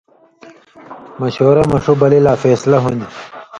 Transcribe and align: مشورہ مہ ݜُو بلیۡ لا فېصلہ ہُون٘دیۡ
مشورہ 1.19 1.63
مہ 1.69 1.77
ݜُو 1.83 1.93
بلیۡ 1.99 2.23
لا 2.25 2.33
فېصلہ 2.43 2.77
ہُون٘دیۡ 2.83 3.11